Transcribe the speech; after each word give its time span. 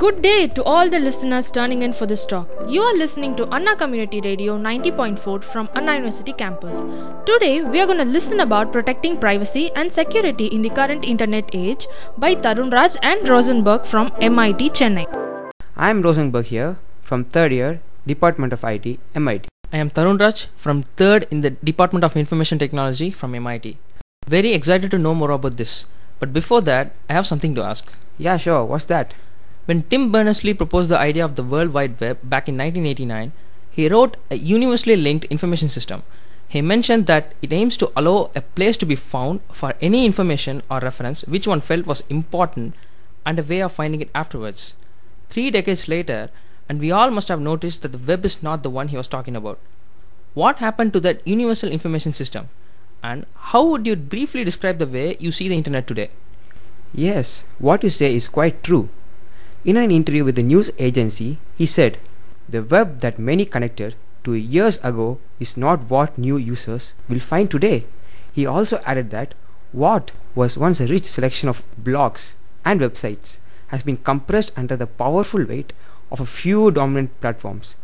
Good 0.00 0.18
day 0.22 0.46
to 0.56 0.62
all 0.62 0.88
the 0.88 0.98
listeners 1.00 1.50
turning 1.50 1.80
in 1.82 1.92
for 1.92 2.06
this 2.06 2.24
talk. 2.24 2.48
You 2.68 2.82
are 2.88 2.96
listening 2.96 3.34
to 3.38 3.46
Anna 3.52 3.74
Community 3.74 4.20
Radio 4.20 4.56
90.4 4.56 5.42
from 5.42 5.68
Anna 5.74 5.94
University 5.94 6.32
campus. 6.32 6.84
Today, 7.26 7.62
we 7.62 7.80
are 7.80 7.86
going 7.86 7.98
to 7.98 8.04
listen 8.04 8.38
about 8.38 8.72
protecting 8.72 9.16
privacy 9.16 9.72
and 9.74 9.92
security 9.92 10.46
in 10.46 10.62
the 10.62 10.70
current 10.70 11.04
internet 11.04 11.50
age 11.52 11.88
by 12.16 12.36
Tharunraj 12.36 12.96
and 13.02 13.28
Rozen 13.28 13.64
Berg 13.64 13.84
from 13.86 14.12
MIT 14.20 14.70
Chennai. 14.70 15.06
I 15.76 15.90
am 15.90 16.02
Rozen 16.04 16.30
Berg 16.30 16.46
here 16.46 16.76
from 17.02 17.24
third 17.24 17.50
year, 17.50 17.80
Department 18.06 18.52
of 18.52 18.62
IT, 18.62 19.00
MIT. 19.16 19.48
I 19.72 19.78
am 19.78 19.90
Tharunraj 19.90 20.46
from 20.56 20.84
3rd 20.96 21.26
in 21.32 21.40
the 21.40 21.50
Department 21.72 22.04
of 22.04 22.16
Information 22.16 22.60
Technology 22.60 23.10
from 23.10 23.34
MIT. 23.34 23.78
Very 24.28 24.52
excited 24.52 24.92
to 24.92 24.98
know 24.98 25.16
more 25.16 25.32
about 25.32 25.56
this. 25.56 25.86
But 26.20 26.32
before 26.32 26.60
that, 26.60 26.92
I 27.10 27.14
have 27.14 27.26
something 27.26 27.56
to 27.56 27.62
ask. 27.62 27.92
Yeah, 28.16 28.36
sure. 28.36 28.64
What's 28.64 28.84
that? 28.86 29.12
When 29.68 29.82
Tim 29.82 30.10
Berners-Lee 30.10 30.54
proposed 30.54 30.88
the 30.88 30.98
idea 30.98 31.22
of 31.22 31.36
the 31.36 31.42
World 31.42 31.74
Wide 31.74 32.00
Web 32.00 32.20
back 32.22 32.48
in 32.48 32.56
1989, 32.56 33.32
he 33.70 33.86
wrote 33.86 34.16
a 34.30 34.36
universally 34.36 34.96
linked 34.96 35.26
information 35.26 35.68
system. 35.68 36.04
He 36.48 36.62
mentioned 36.62 37.04
that 37.04 37.34
it 37.42 37.52
aims 37.52 37.76
to 37.76 37.92
allow 37.94 38.30
a 38.34 38.40
place 38.40 38.78
to 38.78 38.86
be 38.86 38.96
found 38.96 39.40
for 39.52 39.74
any 39.82 40.06
information 40.06 40.62
or 40.70 40.80
reference 40.80 41.20
which 41.26 41.46
one 41.46 41.60
felt 41.60 41.84
was 41.84 42.02
important 42.08 42.76
and 43.26 43.38
a 43.38 43.42
way 43.42 43.60
of 43.60 43.72
finding 43.72 44.00
it 44.00 44.08
afterwards. 44.14 44.74
Three 45.28 45.50
decades 45.50 45.86
later, 45.86 46.30
and 46.66 46.80
we 46.80 46.90
all 46.90 47.10
must 47.10 47.28
have 47.28 47.38
noticed 47.38 47.82
that 47.82 47.92
the 47.92 47.98
web 47.98 48.24
is 48.24 48.42
not 48.42 48.62
the 48.62 48.70
one 48.70 48.88
he 48.88 48.96
was 48.96 49.06
talking 49.06 49.36
about. 49.36 49.58
What 50.32 50.64
happened 50.64 50.94
to 50.94 51.00
that 51.00 51.28
universal 51.28 51.70
information 51.70 52.14
system? 52.14 52.48
And 53.02 53.26
how 53.34 53.66
would 53.66 53.86
you 53.86 53.96
briefly 53.96 54.44
describe 54.44 54.78
the 54.78 54.86
way 54.86 55.18
you 55.20 55.30
see 55.30 55.46
the 55.46 55.58
internet 55.58 55.86
today? 55.86 56.08
Yes, 56.94 57.44
what 57.58 57.84
you 57.84 57.90
say 57.90 58.14
is 58.14 58.28
quite 58.28 58.64
true. 58.64 58.88
In 59.68 59.76
an 59.76 59.90
interview 59.90 60.24
with 60.24 60.38
a 60.38 60.42
news 60.42 60.70
agency, 60.78 61.36
he 61.54 61.66
said, 61.66 61.98
The 62.48 62.62
web 62.62 63.00
that 63.00 63.18
many 63.18 63.44
connected 63.44 63.96
to 64.24 64.32
years 64.32 64.78
ago 64.78 65.18
is 65.40 65.58
not 65.58 65.90
what 65.90 66.16
new 66.16 66.38
users 66.38 66.94
will 67.06 67.20
find 67.20 67.50
today. 67.50 67.84
He 68.32 68.46
also 68.46 68.80
added 68.86 69.10
that 69.10 69.34
what 69.72 70.12
was 70.34 70.56
once 70.56 70.80
a 70.80 70.86
rich 70.86 71.04
selection 71.04 71.50
of 71.50 71.62
blogs 71.78 72.34
and 72.64 72.80
websites 72.80 73.40
has 73.66 73.82
been 73.82 73.98
compressed 73.98 74.52
under 74.56 74.74
the 74.74 74.86
powerful 74.86 75.44
weight 75.44 75.74
of 76.10 76.18
a 76.18 76.24
few 76.24 76.70
dominant 76.70 77.20
platforms. 77.20 77.74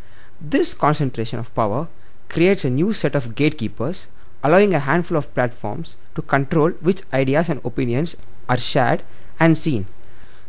This 0.41 0.73
concentration 0.73 1.39
of 1.39 1.55
power 1.55 1.89
creates 2.31 2.65
a 2.65 2.71
new 2.71 2.95
set 2.95 3.15
of 3.15 3.35
gatekeepers, 3.35 4.09
allowing 4.43 4.73
a 4.73 4.87
handful 4.89 5.19
of 5.19 5.35
platforms 5.35 5.99
to 6.15 6.23
control 6.23 6.71
which 6.81 7.03
ideas 7.13 7.51
and 7.51 7.61
opinions 7.63 8.17
are 8.49 8.57
shared 8.57 9.03
and 9.39 9.59
seen. 9.59 9.87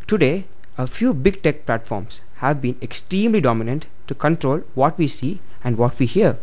Today, 0.07 0.45
a 0.77 0.85
few 0.85 1.13
big 1.13 1.41
tech 1.41 1.65
platforms 1.65 2.21
have 2.37 2.61
been 2.61 2.75
extremely 2.81 3.39
dominant 3.39 3.87
to 4.07 4.15
control 4.15 4.61
what 4.73 4.97
we 4.97 5.07
see 5.07 5.39
and 5.63 5.77
what 5.77 5.97
we 5.99 6.05
hear. 6.05 6.37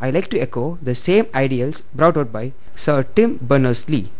I 0.00 0.10
like 0.10 0.28
to 0.30 0.38
echo 0.38 0.78
the 0.82 0.94
same 0.94 1.26
ideals 1.34 1.82
brought 1.94 2.16
out 2.16 2.32
by 2.32 2.52
Sir 2.76 3.02
Tim 3.02 3.38
Berners-Lee. 3.38 4.10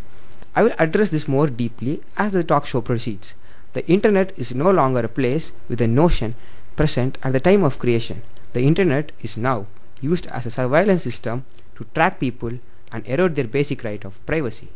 I 0.57 0.63
will 0.63 0.75
address 0.79 1.11
this 1.11 1.29
more 1.29 1.47
deeply 1.47 2.03
as 2.17 2.33
the 2.33 2.43
talk 2.43 2.67
show 2.67 2.81
proceeds. 2.81 3.35
The 3.75 3.87
internet 3.89 4.33
is 4.37 4.55
no 4.55 4.71
longer 4.71 5.01
a 5.01 5.09
place 5.09 5.53
with 5.69 5.81
a 5.81 5.87
notion 5.87 6.35
present 6.77 7.19
at 7.23 7.33
the 7.33 7.41
time 7.41 7.65
of 7.65 7.79
creation. 7.79 8.23
The 8.53 8.63
internet 8.63 9.13
is 9.21 9.37
now 9.37 9.67
used 10.01 10.27
as 10.29 10.47
a 10.47 10.51
surveillance 10.51 11.03
system 11.03 11.45
to 11.77 11.87
track 11.95 12.21
people 12.21 12.59
and 12.93 13.07
erode 13.07 13.35
their 13.35 13.49
basic 13.49 13.83
right 13.83 14.05
of 14.05 14.25
privacy. 14.27 14.69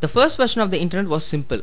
The 0.00 0.08
first 0.08 0.36
version 0.36 0.60
of 0.60 0.70
the 0.70 0.78
internet 0.78 1.08
was 1.08 1.24
simple 1.24 1.62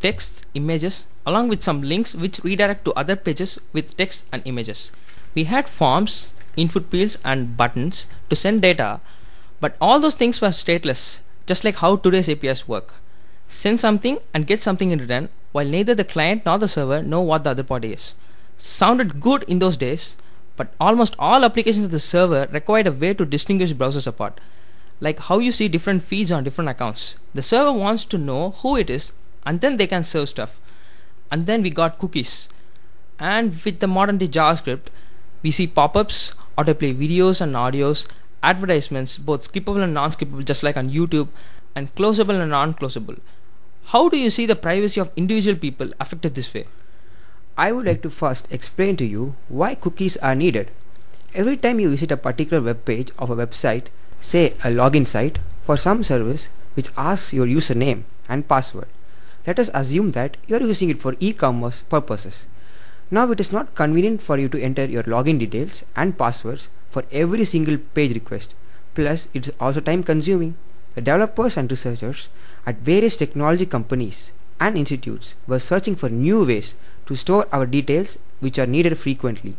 text, 0.00 0.46
images, 0.54 1.06
along 1.26 1.48
with 1.48 1.62
some 1.62 1.82
links 1.82 2.14
which 2.14 2.40
redirect 2.42 2.84
to 2.84 2.92
other 2.92 3.16
pages 3.16 3.60
with 3.72 3.96
text 3.96 4.24
and 4.32 4.42
images. 4.44 4.92
We 5.34 5.44
had 5.44 5.68
forms, 5.68 6.34
input 6.56 6.90
fields, 6.90 7.18
and 7.24 7.56
buttons 7.56 8.06
to 8.28 8.36
send 8.36 8.62
data, 8.62 9.00
but 9.60 9.76
all 9.80 10.00
those 10.00 10.14
things 10.14 10.40
were 10.40 10.48
stateless, 10.48 11.20
just 11.46 11.64
like 11.64 11.76
how 11.76 11.96
today's 11.96 12.28
APIs 12.28 12.66
work. 12.66 12.94
Send 13.48 13.80
something 13.80 14.18
and 14.34 14.46
get 14.46 14.62
something 14.62 14.90
in 14.90 14.98
return, 14.98 15.28
while 15.52 15.66
neither 15.66 15.94
the 15.94 16.04
client 16.04 16.44
nor 16.44 16.58
the 16.58 16.68
server 16.68 17.02
know 17.02 17.20
what 17.20 17.44
the 17.44 17.50
other 17.50 17.62
party 17.62 17.92
is. 17.92 18.14
Sounded 18.58 19.20
good 19.20 19.44
in 19.44 19.58
those 19.58 19.76
days, 19.76 20.16
but 20.56 20.72
almost 20.80 21.16
all 21.18 21.44
applications 21.44 21.86
of 21.86 21.90
the 21.90 22.00
server 22.00 22.48
required 22.52 22.86
a 22.86 22.92
way 22.92 23.14
to 23.14 23.24
distinguish 23.24 23.72
browsers 23.72 24.06
apart. 24.06 24.40
Like 25.00 25.18
how 25.18 25.38
you 25.38 25.52
see 25.52 25.68
different 25.68 26.02
feeds 26.02 26.30
on 26.30 26.44
different 26.44 26.70
accounts. 26.70 27.16
The 27.34 27.42
server 27.42 27.72
wants 27.72 28.04
to 28.06 28.18
know 28.18 28.50
who 28.58 28.76
it 28.76 28.90
is 28.90 29.12
and 29.44 29.60
then 29.60 29.76
they 29.76 29.86
can 29.86 30.04
serve 30.04 30.28
stuff. 30.28 30.60
And 31.32 31.46
then 31.46 31.62
we 31.62 31.70
got 31.70 31.98
cookies. 31.98 32.48
And 33.18 33.58
with 33.64 33.80
the 33.80 33.86
modern 33.86 34.18
day 34.18 34.28
JavaScript, 34.28 34.88
we 35.42 35.50
see 35.50 35.66
pop 35.66 35.96
ups, 35.96 36.34
autoplay 36.58 36.94
videos 36.94 37.40
and 37.40 37.54
audios, 37.54 38.06
advertisements, 38.42 39.16
both 39.16 39.50
skippable 39.50 39.82
and 39.82 39.94
non 39.94 40.12
skippable, 40.12 40.44
just 40.44 40.62
like 40.62 40.76
on 40.76 40.90
YouTube, 40.90 41.28
and 41.74 41.94
closable 41.94 42.38
and 42.40 42.50
non 42.50 42.74
closable. 42.74 43.18
How 43.86 44.08
do 44.10 44.18
you 44.18 44.28
see 44.28 44.44
the 44.44 44.56
privacy 44.56 45.00
of 45.00 45.10
individual 45.16 45.56
people 45.56 45.92
affected 45.98 46.34
this 46.34 46.52
way? 46.52 46.66
I 47.56 47.72
would 47.72 47.86
like 47.86 48.02
to 48.02 48.10
first 48.10 48.46
explain 48.50 48.96
to 48.98 49.06
you 49.06 49.34
why 49.48 49.74
cookies 49.74 50.18
are 50.18 50.34
needed. 50.34 50.70
Every 51.34 51.56
time 51.56 51.80
you 51.80 51.88
visit 51.88 52.12
a 52.12 52.16
particular 52.18 52.62
web 52.62 52.84
page 52.84 53.10
of 53.18 53.30
a 53.30 53.36
website, 53.36 53.86
say 54.20 54.50
a 54.64 54.68
login 54.80 55.06
site 55.06 55.38
for 55.64 55.78
some 55.78 56.04
service 56.04 56.50
which 56.74 56.90
asks 56.96 57.32
your 57.32 57.46
username 57.46 58.02
and 58.28 58.46
password, 58.46 58.88
let 59.46 59.58
us 59.58 59.70
assume 59.74 60.12
that 60.12 60.36
you 60.46 60.56
are 60.56 60.60
using 60.60 60.90
it 60.90 61.00
for 61.00 61.16
e-commerce 61.20 61.82
purposes. 61.82 62.46
Now 63.10 63.30
it 63.30 63.40
is 63.40 63.52
not 63.52 63.74
convenient 63.74 64.22
for 64.22 64.38
you 64.38 64.48
to 64.48 64.62
enter 64.62 64.84
your 64.84 65.02
login 65.02 65.38
details 65.38 65.84
and 65.94 66.16
passwords 66.16 66.68
for 66.90 67.04
every 67.12 67.44
single 67.44 67.78
page 67.78 68.14
request. 68.14 68.54
Plus, 68.94 69.28
it's 69.34 69.50
also 69.60 69.80
time 69.80 70.02
consuming. 70.02 70.54
The 70.94 71.00
developers 71.00 71.56
and 71.56 71.70
researchers 71.70 72.28
at 72.66 72.78
various 72.78 73.16
technology 73.16 73.66
companies 73.66 74.32
and 74.60 74.76
institutes 74.76 75.34
were 75.46 75.58
searching 75.58 75.96
for 75.96 76.08
new 76.08 76.44
ways 76.44 76.74
to 77.06 77.14
store 77.14 77.46
our 77.52 77.66
details 77.66 78.18
which 78.40 78.58
are 78.58 78.66
needed 78.66 78.98
frequently. 78.98 79.56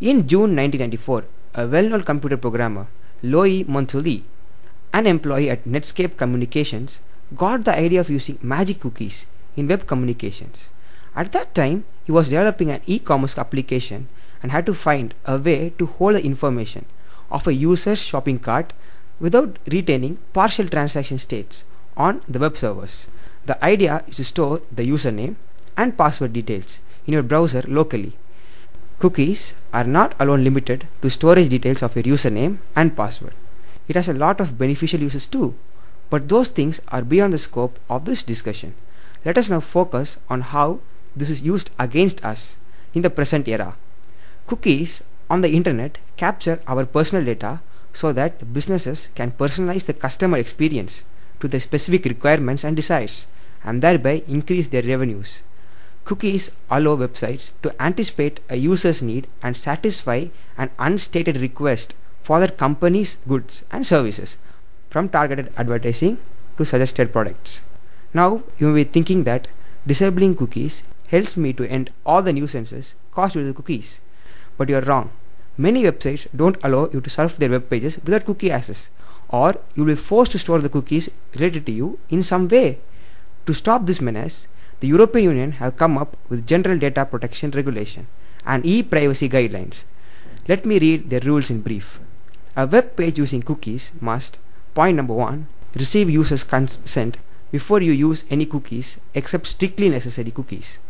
In 0.00 0.26
June 0.26 0.56
1994, 0.56 1.24
a 1.54 1.66
well-known 1.66 2.02
computer 2.02 2.36
programmer, 2.36 2.86
Louis 3.22 3.64
Montulli, 3.64 4.22
an 4.92 5.06
employee 5.06 5.50
at 5.50 5.64
Netscape 5.64 6.16
Communications, 6.16 7.00
got 7.34 7.64
the 7.64 7.76
idea 7.76 8.00
of 8.00 8.10
using 8.10 8.38
magic 8.42 8.80
cookies 8.80 9.26
in 9.56 9.68
web 9.68 9.86
communications. 9.86 10.70
At 11.14 11.32
that 11.32 11.54
time, 11.54 11.84
he 12.04 12.12
was 12.12 12.28
developing 12.28 12.70
an 12.70 12.82
e-commerce 12.86 13.36
application 13.38 14.08
and 14.42 14.52
had 14.52 14.66
to 14.66 14.74
find 14.74 15.14
a 15.24 15.38
way 15.38 15.70
to 15.78 15.86
hold 15.86 16.14
the 16.14 16.24
information 16.24 16.84
of 17.30 17.46
a 17.46 17.54
user's 17.54 18.02
shopping 18.02 18.38
cart 18.38 18.72
without 19.18 19.58
retaining 19.66 20.18
partial 20.32 20.68
transaction 20.68 21.18
states 21.18 21.64
on 21.96 22.22
the 22.28 22.38
web 22.38 22.56
servers. 22.56 23.08
The 23.46 23.62
idea 23.64 24.04
is 24.06 24.16
to 24.16 24.24
store 24.24 24.60
the 24.70 24.88
username 24.88 25.36
and 25.76 25.96
password 25.96 26.32
details 26.32 26.80
in 27.06 27.14
your 27.14 27.22
browser 27.22 27.62
locally. 27.66 28.12
Cookies 28.98 29.54
are 29.72 29.84
not 29.84 30.14
alone 30.20 30.44
limited 30.44 30.86
to 31.02 31.10
storage 31.10 31.48
details 31.48 31.82
of 31.82 31.96
your 31.96 32.04
username 32.04 32.58
and 32.74 32.96
password. 32.96 33.34
It 33.88 33.96
has 33.96 34.08
a 34.08 34.14
lot 34.14 34.40
of 34.40 34.58
beneficial 34.58 35.00
uses 35.00 35.26
too, 35.26 35.54
but 36.10 36.28
those 36.28 36.48
things 36.48 36.80
are 36.88 37.02
beyond 37.02 37.32
the 37.32 37.38
scope 37.38 37.78
of 37.90 38.04
this 38.04 38.22
discussion. 38.22 38.74
Let 39.24 39.38
us 39.38 39.50
now 39.50 39.60
focus 39.60 40.18
on 40.30 40.40
how 40.42 40.80
this 41.14 41.30
is 41.30 41.42
used 41.42 41.70
against 41.78 42.24
us 42.24 42.58
in 42.94 43.02
the 43.02 43.10
present 43.10 43.48
era. 43.48 43.76
Cookies 44.46 45.02
on 45.28 45.40
the 45.40 45.50
internet 45.50 45.98
capture 46.16 46.60
our 46.66 46.86
personal 46.86 47.24
data 47.24 47.60
so 47.92 48.12
that 48.12 48.52
businesses 48.52 49.08
can 49.14 49.32
personalize 49.32 49.86
the 49.86 49.94
customer 49.94 50.38
experience 50.38 51.02
to 51.40 51.48
their 51.48 51.60
specific 51.60 52.04
requirements 52.04 52.62
and 52.62 52.76
desires 52.76 53.26
and 53.64 53.82
thereby 53.82 54.22
increase 54.28 54.68
their 54.68 54.82
revenues. 54.82 55.42
Cookies 56.04 56.52
allow 56.70 56.94
websites 56.94 57.50
to 57.62 57.74
anticipate 57.82 58.38
a 58.48 58.56
user's 58.56 59.02
need 59.02 59.26
and 59.42 59.56
satisfy 59.56 60.26
an 60.56 60.70
unstated 60.78 61.36
request 61.38 61.96
for 62.22 62.38
their 62.38 62.48
company's 62.48 63.16
goods 63.26 63.64
and 63.72 63.84
services 63.84 64.36
from 64.96 65.10
targeted 65.10 65.52
advertising 65.58 66.16
to 66.56 66.64
suggested 66.64 67.12
products. 67.12 67.60
Now, 68.14 68.42
you 68.58 68.68
may 68.68 68.82
be 68.82 68.90
thinking 68.90 69.24
that 69.24 69.46
disabling 69.86 70.36
cookies 70.36 70.84
helps 71.08 71.36
me 71.36 71.52
to 71.52 71.68
end 71.68 71.90
all 72.06 72.22
the 72.22 72.32
nuisances 72.32 72.94
caused 73.10 73.34
by 73.34 73.42
the 73.42 73.52
cookies. 73.52 74.00
But 74.56 74.70
you 74.70 74.76
are 74.76 74.86
wrong. 74.90 75.10
Many 75.58 75.82
websites 75.82 76.26
don't 76.34 76.56
allow 76.64 76.88
you 76.94 77.02
to 77.02 77.10
surf 77.10 77.36
their 77.36 77.50
web 77.50 77.68
pages 77.68 77.98
without 78.06 78.24
cookie 78.24 78.50
access, 78.50 78.88
or 79.28 79.60
you 79.74 79.84
will 79.84 79.92
be 79.92 79.96
forced 79.96 80.32
to 80.32 80.38
store 80.38 80.60
the 80.60 80.70
cookies 80.70 81.10
related 81.34 81.66
to 81.66 81.72
you 81.72 81.98
in 82.08 82.22
some 82.22 82.48
way. 82.48 82.78
To 83.44 83.52
stop 83.52 83.84
this 83.84 84.00
menace, 84.00 84.48
the 84.80 84.88
European 84.88 85.24
Union 85.24 85.52
have 85.60 85.76
come 85.76 85.98
up 85.98 86.16
with 86.30 86.46
General 86.46 86.78
Data 86.78 87.04
Protection 87.04 87.50
Regulation 87.50 88.06
and 88.46 88.64
e-privacy 88.64 89.28
guidelines. 89.28 89.84
Let 90.48 90.64
me 90.64 90.78
read 90.78 91.10
their 91.10 91.20
rules 91.20 91.50
in 91.50 91.60
brief. 91.60 92.00
A 92.56 92.66
web 92.66 92.96
page 92.96 93.18
using 93.18 93.42
cookies 93.42 93.92
must 94.00 94.38
Point 94.76 94.96
number 94.96 95.14
one 95.14 95.48
receive 95.74 96.10
user's 96.10 96.44
consent 96.44 97.16
before 97.50 97.80
you 97.80 97.92
use 97.92 98.24
any 98.28 98.44
cookies 98.44 99.00
except 99.14 99.46
strictly 99.46 99.88
necessary 99.88 100.30
cookies. 100.30 100.80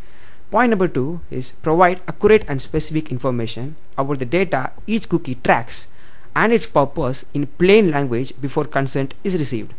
Point 0.50 0.70
number 0.70 0.88
two 0.88 1.20
is 1.30 1.52
provide 1.62 2.00
accurate 2.08 2.44
and 2.48 2.60
specific 2.60 3.12
information 3.12 3.76
about 3.96 4.18
the 4.18 4.26
data 4.26 4.72
each 4.88 5.08
cookie 5.08 5.36
tracks 5.36 5.86
and 6.34 6.52
its 6.52 6.66
purpose 6.66 7.26
in 7.32 7.46
plain 7.46 7.92
language 7.92 8.32
before 8.40 8.64
consent 8.64 9.14
is 9.22 9.38
received. 9.38 9.72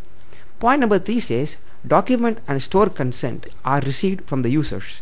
Point 0.57 0.80
number 0.80 1.00
three 1.00 1.19
says 1.19 1.57
document 1.86 2.39
and 2.48 2.63
store 2.63 2.89
consent 2.89 3.48
are 3.65 3.81
received 3.81 4.24
from 4.24 4.42
the 4.42 4.50
users. 4.50 5.01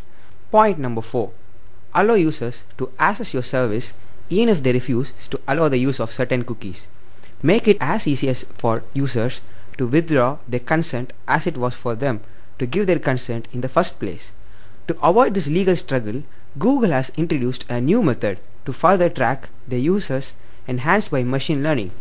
Point 0.49 0.79
number 0.79 1.01
four 1.01 1.31
allow 1.93 2.15
users 2.15 2.63
to 2.79 2.89
access 2.97 3.35
your 3.35 3.43
service 3.43 3.93
even 4.31 4.49
if 4.49 4.63
they 4.63 4.73
refuse 4.73 5.11
to 5.29 5.39
allow 5.47 5.69
the 5.69 5.77
use 5.77 5.99
of 5.99 6.11
certain 6.11 6.43
cookies. 6.43 6.87
Make 7.41 7.67
it 7.67 7.77
as 7.79 8.07
easy 8.07 8.29
as 8.29 8.43
for 8.57 8.83
users 8.93 9.41
to 9.77 9.87
withdraw 9.87 10.37
their 10.47 10.59
consent 10.59 11.13
as 11.27 11.47
it 11.47 11.57
was 11.57 11.75
for 11.75 11.95
them 11.95 12.21
to 12.59 12.65
give 12.65 12.87
their 12.87 12.99
consent 12.99 13.47
in 13.51 13.61
the 13.61 13.69
first 13.69 13.99
place. 13.99 14.31
To 14.87 14.97
avoid 15.01 15.33
this 15.33 15.47
legal 15.47 15.75
struggle, 15.75 16.23
Google 16.57 16.91
has 16.91 17.11
introduced 17.17 17.65
a 17.69 17.81
new 17.81 18.01
method 18.01 18.39
to 18.65 18.73
further 18.73 19.09
track 19.09 19.49
their 19.67 19.79
users 19.79 20.33
enhanced 20.67 21.11
by 21.11 21.23
machine 21.23 21.61
learning. 21.61 21.91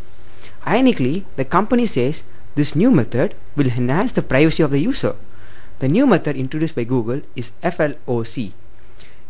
Ironically, 0.66 1.26
the 1.36 1.44
company 1.44 1.86
says 1.86 2.22
this 2.54 2.76
new 2.76 2.90
method 2.90 3.34
will 3.56 3.66
enhance 3.66 4.12
the 4.12 4.22
privacy 4.22 4.62
of 4.62 4.70
the 4.70 4.78
user. 4.78 5.16
The 5.80 5.88
new 5.88 6.06
method 6.06 6.36
introduced 6.36 6.76
by 6.76 6.84
Google 6.84 7.22
is 7.34 7.50
FLOC. 7.62 8.52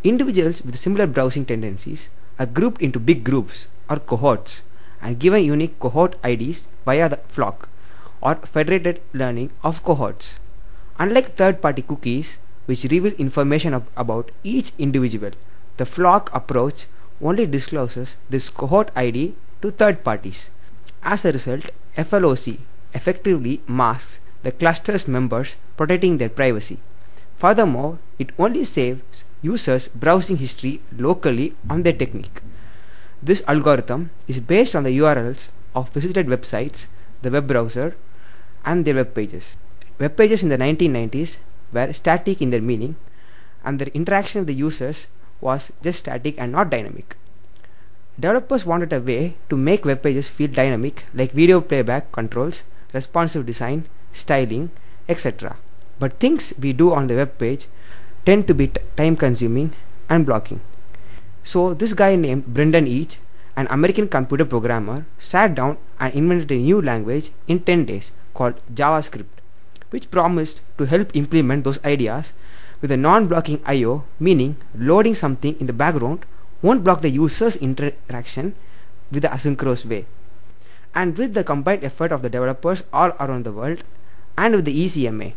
Individuals 0.03 0.61
with 0.61 0.77
similar 0.77 1.07
browsing 1.07 1.45
tendencies 1.45 2.09
are 2.37 2.45
grouped 2.45 2.81
into 2.81 2.99
big 2.99 3.23
groups 3.23 3.67
or 3.89 3.97
cohorts 3.97 4.61
and 5.05 5.19
given 5.19 5.43
unique 5.43 5.77
cohort 5.79 6.15
IDs 6.31 6.67
via 6.85 7.07
the 7.13 7.19
FLoC 7.35 7.67
or 8.21 8.35
federated 8.53 9.01
learning 9.13 9.51
of 9.63 9.83
cohorts. 9.83 10.39
Unlike 10.97 11.35
third 11.35 11.61
party 11.61 11.83
cookies, 11.83 12.37
which 12.65 12.85
reveal 12.91 13.13
information 13.25 13.75
ab- 13.75 13.87
about 13.95 14.31
each 14.43 14.71
individual, 14.79 15.31
the 15.77 15.83
FLoC 15.83 16.29
approach 16.33 16.85
only 17.21 17.45
discloses 17.45 18.15
this 18.29 18.49
cohort 18.49 18.89
ID 18.95 19.35
to 19.61 19.71
third 19.71 20.03
parties. 20.03 20.49
As 21.03 21.23
a 21.23 21.31
result, 21.31 21.69
FLOC 21.95 22.57
effectively 22.93 23.61
masks 23.67 24.19
the 24.43 24.51
cluster's 24.51 25.07
members, 25.07 25.57
protecting 25.77 26.17
their 26.17 26.29
privacy. 26.29 26.79
Furthermore, 27.37 27.99
it 28.19 28.29
only 28.39 28.63
saves 28.63 29.23
users 29.41 29.87
browsing 29.87 30.37
history 30.37 30.81
locally 30.97 31.53
on 31.69 31.83
their 31.83 31.93
technique. 31.93 32.41
This 33.25 33.41
algorithm 33.47 34.11
is 34.27 34.39
based 34.39 34.75
on 34.75 34.83
the 34.83 34.95
URLs 34.99 35.49
of 35.73 35.89
visited 35.89 36.27
websites, 36.27 36.85
the 37.23 37.31
web 37.31 37.47
browser, 37.47 37.95
and 38.63 38.85
their 38.85 38.93
web 38.93 39.15
pages. 39.15 39.57
Web 39.97 40.15
pages 40.15 40.43
in 40.43 40.49
the 40.49 40.59
1990s 40.59 41.39
were 41.73 41.91
static 41.91 42.39
in 42.39 42.51
their 42.51 42.61
meaning, 42.61 42.97
and 43.63 43.79
their 43.79 43.87
interaction 43.95 44.41
with 44.41 44.47
the 44.49 44.53
users 44.53 45.07
was 45.41 45.73
just 45.81 46.05
static 46.05 46.35
and 46.37 46.51
not 46.51 46.69
dynamic. 46.69 47.17
Developers 48.19 48.63
wanted 48.63 48.93
a 48.93 49.01
way 49.01 49.37
to 49.49 49.57
make 49.57 49.85
web 49.85 50.03
pages 50.03 50.27
feel 50.27 50.51
dynamic, 50.51 51.05
like 51.15 51.31
video 51.31 51.61
playback 51.61 52.11
controls, 52.11 52.61
responsive 52.93 53.47
design, 53.47 53.85
styling, 54.13 54.69
etc. 55.09 55.57
But 55.97 56.19
things 56.19 56.53
we 56.61 56.73
do 56.73 56.93
on 56.93 57.07
the 57.07 57.15
web 57.15 57.39
page 57.39 57.65
tend 58.23 58.45
to 58.45 58.53
be 58.53 58.71
time 58.95 59.15
consuming 59.15 59.73
and 60.09 60.27
blocking. 60.27 60.61
So, 61.45 61.75
this 61.75 61.93
guy 61.93 62.15
named 62.15 62.47
Brendan 62.47 62.87
Eich, 62.87 63.17
an 63.55 63.67
American 63.69 64.07
computer 64.07 64.45
programmer, 64.45 65.05
sat 65.19 65.53
down 65.53 65.77
and 65.99 66.11
invented 66.15 66.51
a 66.51 66.55
new 66.55 66.81
language 66.81 67.29
in 67.47 67.59
10 67.59 67.85
days 67.85 68.11
called 68.33 68.55
JavaScript, 68.73 69.29
which 69.91 70.09
promised 70.09 70.61
to 70.79 70.85
help 70.85 71.15
implement 71.15 71.63
those 71.63 71.77
ideas 71.85 72.33
with 72.81 72.89
a 72.89 72.97
non 72.97 73.27
blocking 73.27 73.61
I/O, 73.63 74.05
meaning 74.19 74.57
loading 74.73 75.13
something 75.13 75.55
in 75.59 75.67
the 75.67 75.77
background 75.85 76.25
won't 76.63 76.83
block 76.83 77.01
the 77.03 77.13
user's 77.13 77.57
interaction 77.57 78.55
with 79.11 79.21
the 79.21 79.29
asynchronous 79.29 79.85
way. 79.85 80.07
And 80.95 81.15
with 81.15 81.35
the 81.35 81.43
combined 81.43 81.83
effort 81.83 82.11
of 82.11 82.23
the 82.23 82.29
developers 82.29 82.83
all 82.91 83.11
around 83.19 83.45
the 83.45 83.53
world, 83.53 83.83
and 84.35 84.55
with 84.55 84.65
the 84.65 84.73
ECMA, 84.83 85.33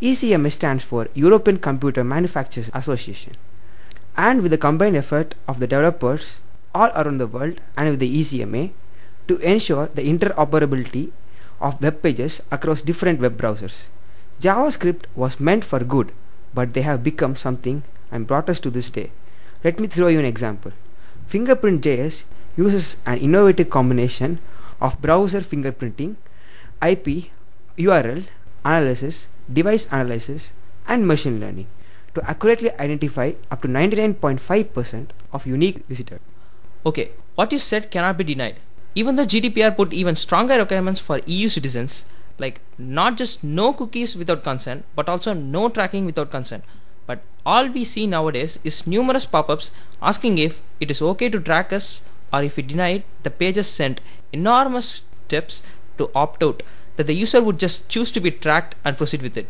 ECMA 0.00 0.50
stands 0.50 0.82
for 0.82 1.08
European 1.12 1.58
Computer 1.58 2.02
Manufacturers 2.02 2.70
Association, 2.72 3.34
and 4.16 4.42
with 4.42 4.50
the 4.50 4.58
combined 4.58 4.96
effort 4.96 5.34
of 5.48 5.60
the 5.60 5.66
developers 5.66 6.40
all 6.74 6.90
around 6.94 7.18
the 7.18 7.26
world 7.26 7.60
and 7.76 7.90
with 7.90 8.00
the 8.00 8.20
ECMA 8.20 8.72
to 9.28 9.38
ensure 9.38 9.86
the 9.86 10.02
interoperability 10.02 11.10
of 11.60 11.80
web 11.82 12.02
pages 12.02 12.42
across 12.50 12.82
different 12.82 13.20
web 13.20 13.36
browsers. 13.38 13.86
JavaScript 14.40 15.04
was 15.14 15.38
meant 15.38 15.64
for 15.64 15.80
good, 15.80 16.12
but 16.52 16.74
they 16.74 16.82
have 16.82 17.04
become 17.04 17.36
something 17.36 17.82
and 18.10 18.26
brought 18.26 18.50
us 18.50 18.60
to 18.60 18.70
this 18.70 18.90
day. 18.90 19.10
Let 19.64 19.78
me 19.78 19.86
throw 19.86 20.08
you 20.08 20.18
an 20.18 20.24
example. 20.24 20.72
Fingerprint.js 21.28 22.24
uses 22.56 22.96
an 23.06 23.18
innovative 23.18 23.70
combination 23.70 24.40
of 24.80 25.00
browser 25.00 25.40
fingerprinting, 25.40 26.16
IP, 26.82 27.30
URL 27.78 28.26
analysis, 28.64 29.28
device 29.50 29.86
analysis, 29.86 30.52
and 30.86 31.06
machine 31.06 31.40
learning 31.40 31.68
to 32.14 32.28
accurately 32.28 32.72
identify 32.78 33.32
up 33.50 33.62
to 33.62 33.68
99.5% 33.68 35.08
of 35.32 35.46
unique 35.46 35.86
visitors. 35.88 36.20
Okay, 36.84 37.10
what 37.34 37.52
you 37.52 37.58
said 37.58 37.90
cannot 37.90 38.18
be 38.18 38.24
denied. 38.24 38.56
Even 38.94 39.16
the 39.16 39.22
GDPR 39.22 39.74
put 39.74 39.92
even 39.92 40.14
stronger 40.14 40.58
requirements 40.58 41.00
for 41.00 41.20
EU 41.26 41.48
citizens, 41.48 42.04
like 42.38 42.60
not 42.76 43.16
just 43.16 43.42
no 43.42 43.72
cookies 43.72 44.16
without 44.16 44.44
consent, 44.44 44.84
but 44.94 45.08
also 45.08 45.32
no 45.32 45.68
tracking 45.68 46.04
without 46.04 46.30
consent. 46.30 46.64
But 47.06 47.22
all 47.46 47.68
we 47.68 47.84
see 47.84 48.06
nowadays 48.06 48.58
is 48.64 48.86
numerous 48.86 49.26
pop 49.26 49.48
ups 49.48 49.70
asking 50.00 50.38
if 50.38 50.62
it 50.80 50.90
is 50.90 51.00
okay 51.00 51.28
to 51.30 51.40
track 51.40 51.72
us 51.72 52.02
or 52.32 52.42
if 52.42 52.56
we 52.56 52.62
deny 52.62 52.88
it, 52.88 53.04
the 53.22 53.30
pages 53.30 53.68
sent 53.68 54.00
enormous 54.32 55.02
steps 55.26 55.62
to 55.98 56.10
opt 56.14 56.42
out 56.42 56.62
that 56.96 57.06
the 57.06 57.14
user 57.14 57.42
would 57.42 57.58
just 57.58 57.88
choose 57.88 58.10
to 58.10 58.20
be 58.20 58.30
tracked 58.30 58.74
and 58.84 58.96
proceed 58.96 59.22
with 59.22 59.36
it. 59.36 59.48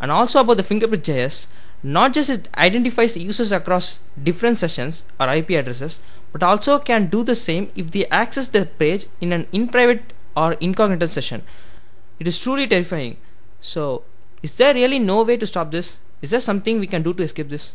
And 0.00 0.10
also 0.10 0.40
about 0.40 0.56
the 0.56 0.62
fingerprint 0.62 1.04
JS, 1.04 1.46
not 1.84 2.14
just 2.14 2.30
it 2.30 2.48
identifies 2.56 3.14
users 3.14 3.52
across 3.52 4.00
different 4.22 4.58
sessions 4.58 5.04
or 5.20 5.28
IP 5.28 5.50
addresses, 5.50 6.00
but 6.32 6.42
also 6.42 6.78
can 6.78 7.06
do 7.06 7.22
the 7.22 7.34
same 7.34 7.70
if 7.76 7.90
they 7.90 8.06
access 8.06 8.48
the 8.48 8.64
page 8.64 9.06
in 9.20 9.32
an 9.34 9.46
in 9.52 9.68
private 9.68 10.14
or 10.34 10.54
incognito 10.54 11.04
session. 11.04 11.42
It 12.18 12.26
is 12.26 12.40
truly 12.40 12.66
terrifying. 12.66 13.18
So, 13.60 14.02
is 14.42 14.56
there 14.56 14.72
really 14.72 14.98
no 14.98 15.22
way 15.22 15.36
to 15.36 15.46
stop 15.46 15.70
this? 15.70 16.00
Is 16.22 16.30
there 16.30 16.40
something 16.40 16.80
we 16.80 16.86
can 16.86 17.02
do 17.02 17.12
to 17.12 17.22
escape 17.22 17.50
this? 17.50 17.74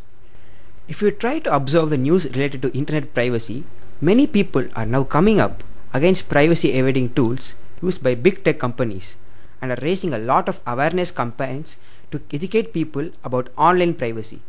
If 0.88 1.02
you 1.02 1.12
try 1.12 1.38
to 1.38 1.54
observe 1.54 1.90
the 1.90 1.96
news 1.96 2.24
related 2.24 2.62
to 2.62 2.76
internet 2.76 3.14
privacy, 3.14 3.62
many 4.00 4.26
people 4.26 4.66
are 4.74 4.86
now 4.86 5.04
coming 5.04 5.38
up 5.38 5.62
against 5.94 6.28
privacy 6.28 6.72
evading 6.72 7.14
tools 7.14 7.54
used 7.80 8.02
by 8.02 8.16
big 8.16 8.42
tech 8.42 8.58
companies 8.58 9.16
and 9.62 9.70
are 9.70 9.78
raising 9.82 10.12
a 10.12 10.18
lot 10.18 10.48
of 10.48 10.60
awareness 10.66 11.12
campaigns 11.12 11.76
to 12.10 12.20
educate 12.32 12.72
people 12.72 13.10
about 13.24 13.50
online 13.56 13.94
privacy. 13.94 14.40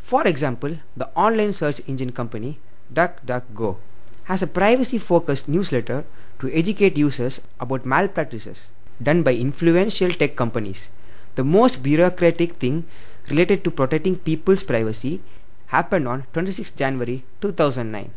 For 0.00 0.26
example, 0.26 0.78
the 0.96 1.08
online 1.14 1.52
search 1.52 1.80
engine 1.86 2.12
company 2.12 2.58
DuckDuckGo 2.92 3.76
has 4.24 4.42
a 4.42 4.46
privacy 4.46 4.98
focused 4.98 5.48
newsletter 5.48 6.04
to 6.38 6.52
educate 6.52 6.96
users 6.96 7.40
about 7.60 7.86
malpractices 7.86 8.70
done 9.02 9.22
by 9.22 9.34
influential 9.34 10.12
tech 10.12 10.36
companies. 10.36 10.88
The 11.34 11.44
most 11.44 11.82
bureaucratic 11.82 12.54
thing 12.54 12.84
related 13.28 13.64
to 13.64 13.70
protecting 13.70 14.16
people's 14.16 14.62
privacy 14.62 15.20
happened 15.68 16.06
on 16.06 16.24
26 16.32 16.72
January 16.72 17.24
2009. 17.40 18.10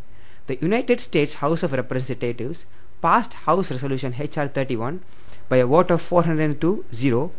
The 0.48 0.58
United 0.58 1.00
States 1.00 1.36
House 1.36 1.64
of 1.64 1.74
Representatives 1.74 2.66
passed 3.02 3.34
House 3.46 3.72
Resolution 3.72 4.16
HR 4.20 4.48
31 4.48 5.02
by 5.50 5.58
a 5.58 5.66
vote 5.66 5.92
of 5.92 6.02
402 6.02 6.86
0 6.92 7.32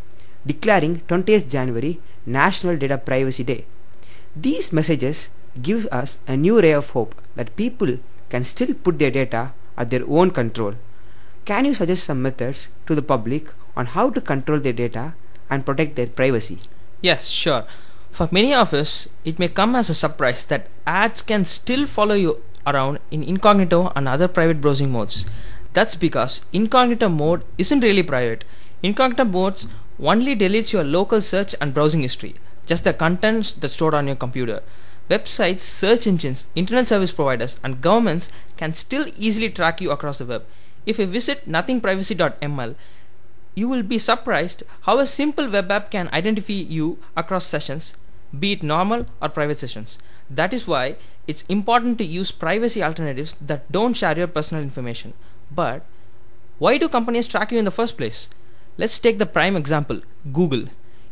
declaring 0.44 1.00
20th 1.08 1.48
January 1.48 2.00
National 2.26 2.76
Data 2.76 2.98
Privacy 2.98 3.44
Day. 3.44 3.64
These 4.34 4.72
messages 4.72 5.30
give 5.62 5.86
us 5.86 6.18
a 6.26 6.36
new 6.36 6.60
ray 6.60 6.72
of 6.72 6.90
hope 6.90 7.14
that 7.36 7.56
people 7.56 7.98
can 8.28 8.44
still 8.44 8.74
put 8.74 8.98
their 8.98 9.10
data 9.10 9.52
at 9.76 9.90
their 9.90 10.04
own 10.08 10.30
control. 10.30 10.74
Can 11.44 11.64
you 11.64 11.74
suggest 11.74 12.04
some 12.04 12.22
methods 12.22 12.68
to 12.86 12.94
the 12.94 13.02
public 13.02 13.52
on 13.76 13.86
how 13.86 14.10
to 14.10 14.20
control 14.20 14.58
their 14.58 14.72
data 14.72 15.14
and 15.48 15.64
protect 15.64 15.96
their 15.96 16.08
privacy? 16.08 16.58
Yes, 17.00 17.28
sure. 17.28 17.64
For 18.10 18.28
many 18.30 18.52
of 18.52 18.74
us, 18.74 19.08
it 19.24 19.38
may 19.38 19.48
come 19.48 19.76
as 19.76 19.88
a 19.88 19.94
surprise 19.94 20.44
that 20.46 20.68
ads 20.86 21.22
can 21.22 21.44
still 21.44 21.86
follow 21.86 22.14
you 22.14 22.42
around 22.66 22.98
in 23.10 23.22
incognito 23.22 23.92
and 23.94 24.08
other 24.08 24.26
private 24.26 24.60
browsing 24.60 24.90
modes. 24.90 25.26
That's 25.72 25.94
because 25.94 26.40
incognito 26.52 27.08
mode 27.08 27.44
isn't 27.58 27.80
really 27.80 28.02
private. 28.02 28.44
Incognito 28.82 29.24
modes 29.24 29.68
only 30.00 30.36
deletes 30.36 30.72
your 30.72 30.84
local 30.84 31.20
search 31.20 31.54
and 31.60 31.72
browsing 31.72 32.02
history, 32.02 32.34
just 32.66 32.84
the 32.84 32.92
contents 32.92 33.52
that's 33.52 33.74
stored 33.74 33.94
on 33.94 34.06
your 34.06 34.16
computer. 34.16 34.62
Websites, 35.08 35.60
search 35.60 36.06
engines, 36.06 36.46
internet 36.54 36.88
service 36.88 37.12
providers, 37.12 37.56
and 37.62 37.80
governments 37.80 38.28
can 38.56 38.74
still 38.74 39.06
easily 39.16 39.48
track 39.48 39.80
you 39.80 39.90
across 39.90 40.18
the 40.18 40.26
web. 40.26 40.44
If 40.84 40.98
you 40.98 41.06
visit 41.06 41.48
nothingprivate.ml, 41.48 42.74
you 43.54 43.68
will 43.68 43.82
be 43.82 43.98
surprised 43.98 44.62
how 44.82 44.98
a 44.98 45.06
simple 45.06 45.48
web 45.48 45.70
app 45.70 45.90
can 45.90 46.10
identify 46.12 46.52
you 46.52 46.98
across 47.16 47.46
sessions 47.46 47.94
be 48.38 48.52
it 48.52 48.62
normal 48.62 49.06
or 49.22 49.28
private 49.28 49.58
sessions. 49.58 49.98
That 50.28 50.52
is 50.52 50.66
why 50.66 50.96
it's 51.26 51.42
important 51.48 51.98
to 51.98 52.04
use 52.04 52.30
privacy 52.30 52.82
alternatives 52.82 53.36
that 53.40 53.70
don't 53.70 53.94
share 53.94 54.16
your 54.16 54.26
personal 54.26 54.62
information. 54.62 55.14
But 55.50 55.84
why 56.58 56.78
do 56.78 56.88
companies 56.88 57.28
track 57.28 57.52
you 57.52 57.58
in 57.58 57.64
the 57.64 57.70
first 57.70 57.96
place? 57.96 58.28
Let's 58.78 58.98
take 58.98 59.18
the 59.18 59.26
prime 59.26 59.56
example 59.56 60.02
Google. 60.32 60.64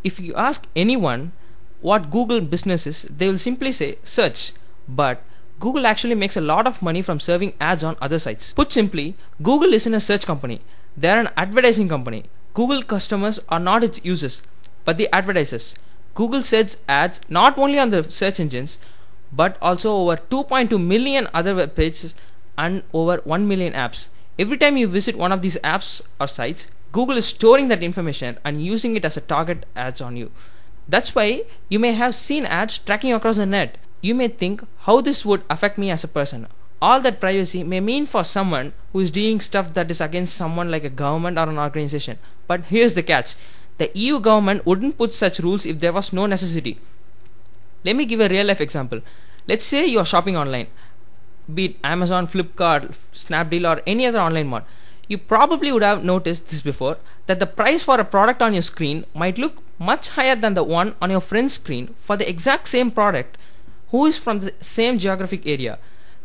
If 0.02 0.20
you 0.20 0.34
ask 0.34 0.66
anyone 0.76 1.32
what 1.80 2.10
Google 2.10 2.42
business 2.42 2.86
is, 2.86 3.02
they 3.04 3.26
will 3.28 3.38
simply 3.38 3.72
say 3.72 3.96
search. 4.02 4.52
But 4.86 5.22
Google 5.60 5.86
actually 5.86 6.14
makes 6.14 6.36
a 6.36 6.42
lot 6.42 6.66
of 6.66 6.82
money 6.82 7.00
from 7.00 7.20
serving 7.20 7.54
ads 7.58 7.82
on 7.82 7.96
other 8.02 8.18
sites. 8.18 8.52
Put 8.52 8.70
simply, 8.70 9.14
Google 9.42 9.72
isn't 9.72 9.94
a 9.94 10.00
search 10.00 10.26
company, 10.26 10.60
they're 10.94 11.18
an 11.18 11.30
advertising 11.38 11.88
company. 11.88 12.24
Google 12.52 12.82
customers 12.82 13.40
are 13.48 13.60
not 13.60 13.82
its 13.82 14.04
users, 14.04 14.42
but 14.84 14.98
the 14.98 15.08
advertisers. 15.14 15.74
Google 16.14 16.42
sets 16.42 16.76
ads 16.86 17.20
not 17.30 17.56
only 17.56 17.78
on 17.78 17.88
the 17.90 18.04
search 18.04 18.40
engines, 18.40 18.76
but 19.32 19.56
also 19.62 19.90
over 19.96 20.16
2.2 20.16 20.78
million 20.80 21.28
other 21.32 21.54
web 21.54 21.74
pages 21.74 22.14
and 22.58 22.82
over 22.92 23.22
1 23.24 23.48
million 23.48 23.72
apps. 23.72 24.08
Every 24.38 24.58
time 24.58 24.76
you 24.76 24.86
visit 24.86 25.16
one 25.16 25.32
of 25.32 25.42
these 25.42 25.56
apps 25.64 26.02
or 26.20 26.28
sites, 26.28 26.66
Google 26.94 27.16
is 27.16 27.26
storing 27.26 27.66
that 27.68 27.82
information 27.82 28.38
and 28.44 28.64
using 28.64 28.94
it 28.94 29.04
as 29.04 29.16
a 29.16 29.20
target 29.20 29.66
ads 29.74 30.00
on 30.00 30.16
you. 30.16 30.30
That's 30.88 31.12
why 31.12 31.42
you 31.68 31.80
may 31.80 31.92
have 31.92 32.14
seen 32.14 32.46
ads 32.46 32.78
tracking 32.78 33.12
across 33.12 33.36
the 33.36 33.46
net. 33.46 33.78
You 34.00 34.14
may 34.14 34.28
think 34.28 34.62
how 34.86 35.00
this 35.00 35.24
would 35.24 35.42
affect 35.50 35.76
me 35.76 35.90
as 35.90 36.04
a 36.04 36.08
person. 36.16 36.46
All 36.80 37.00
that 37.00 37.18
privacy 37.18 37.64
may 37.64 37.80
mean 37.80 38.06
for 38.06 38.22
someone 38.22 38.74
who 38.92 39.00
is 39.00 39.10
doing 39.10 39.40
stuff 39.40 39.74
that 39.74 39.90
is 39.90 40.00
against 40.00 40.36
someone 40.36 40.70
like 40.70 40.84
a 40.84 40.96
government 41.02 41.36
or 41.36 41.48
an 41.48 41.58
organization. 41.58 42.20
But 42.46 42.66
here's 42.66 42.94
the 42.94 43.02
catch 43.02 43.34
the 43.78 43.90
EU 43.94 44.20
government 44.20 44.64
wouldn't 44.64 44.96
put 44.96 45.12
such 45.12 45.40
rules 45.40 45.66
if 45.66 45.80
there 45.80 45.92
was 45.92 46.12
no 46.12 46.26
necessity. 46.26 46.78
Let 47.84 47.96
me 47.96 48.04
give 48.04 48.20
a 48.20 48.28
real 48.28 48.46
life 48.46 48.60
example. 48.60 49.00
Let's 49.48 49.64
say 49.64 49.84
you 49.84 49.98
are 49.98 50.04
shopping 50.04 50.36
online, 50.36 50.68
be 51.52 51.64
it 51.64 51.76
Amazon, 51.82 52.28
Flipkart, 52.28 52.94
Snapdeal, 53.12 53.68
or 53.68 53.82
any 53.84 54.06
other 54.06 54.20
online 54.20 54.46
mart. 54.46 54.64
You 55.08 55.18
probably 55.18 55.70
would 55.70 55.82
have 55.82 56.04
noticed 56.04 56.48
this 56.48 56.60
before 56.60 56.98
that 57.26 57.40
the 57.40 57.46
price 57.46 57.82
for 57.82 58.00
a 58.00 58.04
product 58.04 58.40
on 58.40 58.54
your 58.54 58.62
screen 58.62 59.04
might 59.14 59.38
look 59.38 59.62
much 59.78 60.10
higher 60.10 60.36
than 60.36 60.54
the 60.54 60.64
one 60.64 60.94
on 61.02 61.10
your 61.10 61.20
friend's 61.20 61.54
screen 61.54 61.94
for 62.00 62.16
the 62.16 62.28
exact 62.28 62.68
same 62.68 62.90
product 62.90 63.36
who 63.90 64.06
is 64.06 64.18
from 64.18 64.40
the 64.40 64.52
same 64.60 64.98
geographic 64.98 65.46
area. 65.46 65.78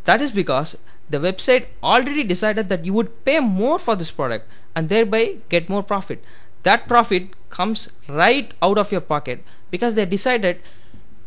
That 0.06 0.22
is 0.22 0.32
because 0.32 0.78
the 1.10 1.20
website 1.20 1.66
already 1.84 2.24
decided 2.24 2.70
that 2.70 2.86
you 2.86 2.94
would 2.94 3.26
pay 3.26 3.40
more 3.40 3.80
for 3.80 3.96
this 3.96 4.12
product 4.12 4.48
and 4.76 4.88
thereby 4.88 5.38
get 5.50 5.70
more 5.70 5.84
profit. 5.84 6.24
That 6.64 6.88
profit 6.88 7.36
comes 7.50 7.90
right 8.08 8.52
out 8.62 8.78
of 8.78 8.92
your 8.92 9.02
pocket 9.02 9.44
because 9.72 9.96
they 9.96 10.06
decided 10.06 10.62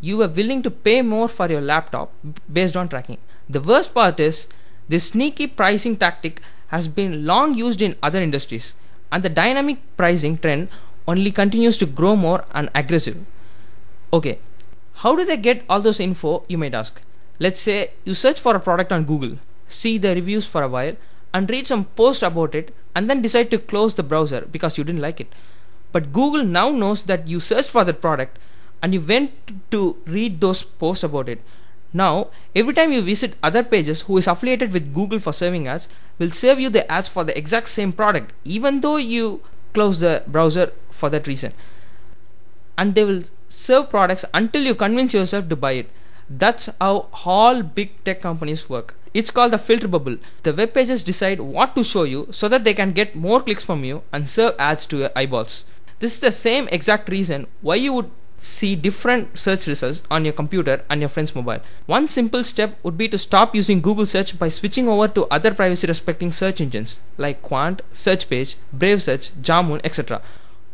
you 0.00 0.16
were 0.18 0.28
willing 0.28 0.62
to 0.62 0.70
pay 0.70 1.02
more 1.02 1.28
for 1.28 1.48
your 1.48 1.60
laptop 1.60 2.12
based 2.52 2.76
on 2.76 2.88
tracking. 2.88 3.18
The 3.48 3.60
worst 3.60 3.94
part 3.94 4.18
is 4.20 4.48
this 4.88 5.08
sneaky 5.08 5.46
pricing 5.46 5.96
tactic 5.96 6.40
has 6.72 6.88
been 6.88 7.26
long 7.26 7.54
used 7.54 7.80
in 7.80 7.96
other 8.02 8.20
industries 8.20 8.74
and 9.12 9.22
the 9.22 9.28
dynamic 9.28 9.78
pricing 9.96 10.36
trend 10.38 10.68
only 11.06 11.30
continues 11.30 11.78
to 11.78 11.86
grow 11.86 12.16
more 12.16 12.44
and 12.52 12.70
aggressive. 12.74 13.18
Okay, 14.12 14.38
how 14.94 15.14
do 15.14 15.24
they 15.24 15.36
get 15.36 15.64
all 15.68 15.80
those 15.80 16.00
info 16.00 16.44
you 16.48 16.58
might 16.58 16.74
ask? 16.74 17.00
Let's 17.38 17.60
say 17.60 17.90
you 18.04 18.14
search 18.14 18.40
for 18.40 18.56
a 18.56 18.60
product 18.60 18.92
on 18.92 19.04
Google, 19.04 19.38
see 19.68 19.98
the 19.98 20.14
reviews 20.14 20.46
for 20.46 20.62
a 20.62 20.68
while 20.68 20.96
and 21.34 21.50
read 21.50 21.66
some 21.66 21.84
post 21.84 22.22
about 22.22 22.54
it 22.54 22.74
and 22.94 23.08
then 23.08 23.22
decide 23.22 23.50
to 23.50 23.58
close 23.58 23.94
the 23.94 24.02
browser 24.02 24.46
because 24.50 24.78
you 24.78 24.84
didn't 24.84 25.00
like 25.00 25.20
it. 25.20 25.32
But 25.92 26.12
Google 26.12 26.44
now 26.44 26.70
knows 26.70 27.02
that 27.02 27.28
you 27.28 27.40
searched 27.40 27.70
for 27.70 27.84
that 27.84 28.00
product 28.00 28.38
and 28.82 28.94
you 28.94 29.00
went 29.00 29.32
to 29.70 29.96
read 30.06 30.40
those 30.40 30.62
posts 30.62 31.04
about 31.04 31.28
it. 31.28 31.40
Now, 31.92 32.28
every 32.56 32.72
time 32.72 32.92
you 32.92 33.02
visit 33.02 33.34
other 33.42 33.62
pages 33.62 34.02
who 34.02 34.16
is 34.16 34.26
affiliated 34.26 34.72
with 34.72 34.94
Google 34.94 35.18
for 35.18 35.32
serving 35.32 35.68
ads, 35.68 35.88
will 36.18 36.30
serve 36.30 36.58
you 36.58 36.70
the 36.70 36.90
ads 36.90 37.08
for 37.08 37.24
the 37.24 37.36
exact 37.36 37.68
same 37.68 37.92
product, 37.92 38.32
even 38.44 38.80
though 38.80 38.96
you 38.96 39.42
close 39.74 40.00
the 40.00 40.22
browser 40.26 40.72
for 40.90 41.10
that 41.10 41.26
reason. 41.26 41.52
And 42.78 42.94
they 42.94 43.04
will 43.04 43.24
serve 43.48 43.90
products 43.90 44.24
until 44.32 44.62
you 44.62 44.74
convince 44.74 45.12
yourself 45.12 45.48
to 45.48 45.56
buy 45.56 45.72
it. 45.72 45.90
That's 46.30 46.70
how 46.80 47.08
all 47.24 47.62
big 47.62 48.02
tech 48.04 48.22
companies 48.22 48.70
work. 48.70 48.94
It's 49.12 49.30
called 49.30 49.52
the 49.52 49.58
filter 49.58 49.88
bubble. 49.88 50.16
The 50.42 50.54
web 50.54 50.72
pages 50.72 51.04
decide 51.04 51.40
what 51.40 51.74
to 51.74 51.84
show 51.84 52.04
you 52.04 52.28
so 52.30 52.48
that 52.48 52.64
they 52.64 52.72
can 52.72 52.92
get 52.92 53.14
more 53.14 53.42
clicks 53.42 53.64
from 53.64 53.84
you 53.84 54.02
and 54.12 54.28
serve 54.28 54.54
ads 54.58 54.86
to 54.86 54.96
your 54.96 55.10
eyeballs. 55.14 55.64
This 55.98 56.14
is 56.14 56.20
the 56.20 56.32
same 56.32 56.68
exact 56.68 57.10
reason 57.10 57.46
why 57.60 57.74
you 57.74 57.92
would 57.92 58.10
see 58.42 58.74
different 58.74 59.38
search 59.38 59.68
results 59.68 60.02
on 60.10 60.24
your 60.24 60.32
computer 60.32 60.82
and 60.90 61.00
your 61.00 61.08
friend's 61.08 61.34
mobile. 61.34 61.60
One 61.86 62.08
simple 62.08 62.42
step 62.42 62.76
would 62.82 62.98
be 62.98 63.08
to 63.08 63.16
stop 63.16 63.54
using 63.54 63.80
Google 63.80 64.04
search 64.04 64.36
by 64.36 64.48
switching 64.48 64.88
over 64.88 65.06
to 65.08 65.26
other 65.26 65.54
privacy 65.54 65.86
respecting 65.86 66.32
search 66.32 66.60
engines 66.60 66.98
like 67.16 67.42
Qwant, 67.42 67.80
Searchpage, 67.94 68.56
Brave 68.72 69.00
Search, 69.00 69.30
Jamoon, 69.40 69.80
etc. 69.84 70.20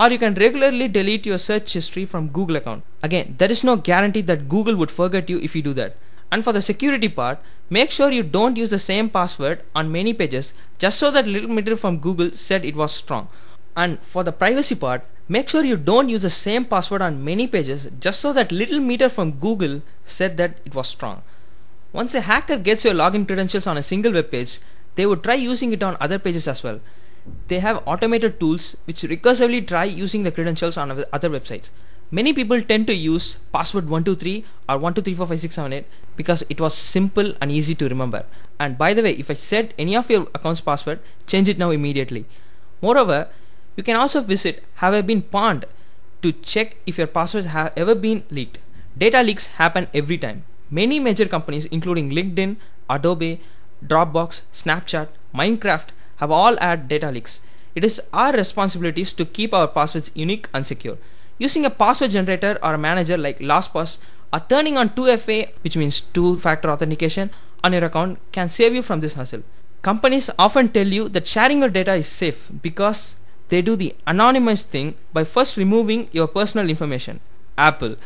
Or 0.00 0.08
you 0.08 0.18
can 0.18 0.34
regularly 0.34 0.88
delete 0.88 1.26
your 1.26 1.36
search 1.36 1.74
history 1.74 2.06
from 2.06 2.28
Google 2.28 2.56
account. 2.56 2.84
Again, 3.02 3.34
there 3.36 3.50
is 3.50 3.62
no 3.62 3.76
guarantee 3.76 4.22
that 4.22 4.48
Google 4.48 4.76
would 4.76 4.90
forget 4.90 5.28
you 5.28 5.38
if 5.40 5.54
you 5.54 5.60
do 5.60 5.74
that. 5.74 5.96
And 6.32 6.44
for 6.44 6.52
the 6.52 6.62
security 6.62 7.08
part, 7.08 7.38
make 7.68 7.90
sure 7.90 8.10
you 8.10 8.22
don't 8.22 8.56
use 8.56 8.70
the 8.70 8.78
same 8.78 9.10
password 9.10 9.62
on 9.74 9.92
many 9.92 10.14
pages 10.14 10.54
just 10.78 10.98
so 10.98 11.10
that 11.10 11.26
little 11.26 11.50
meter 11.50 11.76
from 11.76 11.98
Google 11.98 12.30
said 12.32 12.64
it 12.64 12.76
was 12.76 12.94
strong. 12.94 13.28
And 13.76 13.98
for 14.00 14.24
the 14.24 14.32
privacy 14.32 14.74
part, 14.74 15.04
make 15.28 15.48
sure 15.48 15.64
you 15.64 15.76
don't 15.76 16.08
use 16.08 16.22
the 16.22 16.30
same 16.30 16.64
password 16.64 17.02
on 17.02 17.24
many 17.24 17.46
pages 17.46 17.88
just 18.00 18.20
so 18.20 18.32
that 18.32 18.50
little 18.50 18.80
meter 18.80 19.08
from 19.08 19.32
Google 19.32 19.82
said 20.04 20.36
that 20.38 20.58
it 20.64 20.74
was 20.74 20.88
strong. 20.88 21.22
Once 21.92 22.14
a 22.14 22.22
hacker 22.22 22.58
gets 22.58 22.84
your 22.84 22.94
login 22.94 23.26
credentials 23.26 23.66
on 23.66 23.76
a 23.76 23.82
single 23.82 24.12
web 24.12 24.30
page, 24.30 24.58
they 24.96 25.06
would 25.06 25.22
try 25.22 25.34
using 25.34 25.72
it 25.72 25.82
on 25.82 25.96
other 26.00 26.18
pages 26.18 26.48
as 26.48 26.62
well. 26.62 26.80
They 27.48 27.60
have 27.60 27.82
automated 27.86 28.40
tools 28.40 28.76
which 28.84 29.02
recursively 29.02 29.66
try 29.66 29.84
using 29.84 30.22
the 30.22 30.32
credentials 30.32 30.76
on 30.76 31.04
other 31.12 31.30
websites. 31.30 31.70
Many 32.10 32.32
people 32.32 32.62
tend 32.62 32.86
to 32.86 32.94
use 32.94 33.36
password 33.52 33.90
123 33.90 34.44
or 34.68 34.78
1234567 34.78 35.84
because 36.16 36.42
it 36.48 36.58
was 36.58 36.74
simple 36.74 37.34
and 37.40 37.52
easy 37.52 37.74
to 37.74 37.88
remember. 37.88 38.24
And 38.58 38.78
by 38.78 38.94
the 38.94 39.02
way, 39.02 39.12
if 39.12 39.30
I 39.30 39.34
said 39.34 39.74
any 39.78 39.94
of 39.94 40.10
your 40.10 40.26
account's 40.34 40.62
password, 40.62 41.00
change 41.26 41.50
it 41.50 41.58
now 41.58 41.70
immediately. 41.70 42.24
Moreover, 42.80 43.28
you 43.78 43.84
can 43.84 43.94
also 43.94 44.20
visit 44.20 44.64
Have 44.82 44.92
I 44.92 45.02
Been 45.02 45.22
Pwned 45.22 45.64
to 46.22 46.32
check 46.32 46.78
if 46.84 46.98
your 46.98 47.06
passwords 47.06 47.46
have 47.46 47.72
ever 47.76 47.94
been 47.94 48.24
leaked. 48.28 48.58
Data 48.98 49.22
leaks 49.22 49.46
happen 49.58 49.86
every 49.94 50.18
time. 50.18 50.42
Many 50.68 50.98
major 50.98 51.26
companies, 51.26 51.66
including 51.66 52.10
LinkedIn, 52.10 52.56
Adobe, 52.90 53.40
Dropbox, 53.86 54.42
Snapchat, 54.52 55.06
Minecraft, 55.32 55.90
have 56.16 56.32
all 56.32 56.56
had 56.56 56.88
data 56.88 57.12
leaks. 57.12 57.38
It 57.76 57.84
is 57.84 58.02
our 58.12 58.32
responsibilities 58.32 59.12
to 59.12 59.24
keep 59.24 59.54
our 59.54 59.68
passwords 59.68 60.10
unique 60.12 60.48
and 60.52 60.66
secure. 60.66 60.98
Using 61.38 61.64
a 61.64 61.70
password 61.70 62.10
generator 62.10 62.58
or 62.60 62.74
a 62.74 62.78
manager 62.78 63.16
like 63.16 63.38
LastPass 63.38 63.98
or 64.32 64.40
turning 64.48 64.76
on 64.76 64.90
2FA, 64.90 65.50
which 65.62 65.76
means 65.76 66.00
two 66.00 66.40
factor 66.40 66.68
authentication, 66.68 67.30
on 67.62 67.72
your 67.72 67.84
account 67.84 68.18
can 68.32 68.50
save 68.50 68.74
you 68.74 68.82
from 68.82 68.98
this 68.98 69.14
hassle. 69.14 69.44
Companies 69.82 70.30
often 70.36 70.68
tell 70.68 70.88
you 70.88 71.08
that 71.10 71.28
sharing 71.28 71.60
your 71.60 71.70
data 71.70 71.94
is 71.94 72.08
safe 72.08 72.50
because 72.60 73.14
they 73.48 73.62
do 73.62 73.76
the 73.76 73.94
anonymous 74.06 74.62
thing 74.62 74.94
by 75.12 75.24
first 75.24 75.56
removing 75.56 76.08
your 76.12 76.28
personal 76.28 76.68
information. 76.68 77.20
Apple. 77.56 77.96